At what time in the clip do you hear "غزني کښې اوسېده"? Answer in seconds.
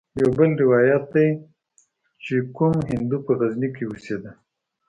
3.39-4.31